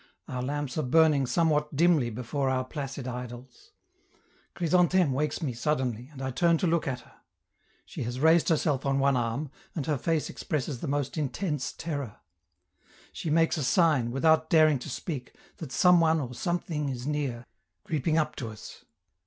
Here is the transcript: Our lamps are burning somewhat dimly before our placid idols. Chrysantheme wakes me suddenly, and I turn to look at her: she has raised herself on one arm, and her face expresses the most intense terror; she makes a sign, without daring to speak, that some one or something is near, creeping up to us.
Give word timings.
Our 0.27 0.41
lamps 0.41 0.79
are 0.79 0.81
burning 0.81 1.27
somewhat 1.27 1.75
dimly 1.75 2.09
before 2.09 2.49
our 2.49 2.65
placid 2.65 3.07
idols. 3.07 3.69
Chrysantheme 4.55 5.11
wakes 5.11 5.43
me 5.43 5.53
suddenly, 5.53 6.09
and 6.11 6.23
I 6.23 6.31
turn 6.31 6.57
to 6.57 6.65
look 6.65 6.87
at 6.87 7.01
her: 7.01 7.17
she 7.85 8.01
has 8.01 8.19
raised 8.19 8.49
herself 8.49 8.83
on 8.83 8.97
one 8.97 9.15
arm, 9.15 9.51
and 9.75 9.85
her 9.85 9.99
face 9.99 10.27
expresses 10.27 10.79
the 10.79 10.87
most 10.87 11.19
intense 11.19 11.71
terror; 11.71 12.17
she 13.13 13.29
makes 13.29 13.57
a 13.59 13.63
sign, 13.63 14.09
without 14.09 14.49
daring 14.49 14.79
to 14.79 14.89
speak, 14.89 15.35
that 15.57 15.71
some 15.71 15.99
one 15.99 16.19
or 16.19 16.33
something 16.33 16.89
is 16.89 17.05
near, 17.05 17.45
creeping 17.83 18.17
up 18.17 18.35
to 18.37 18.49
us. 18.49 18.83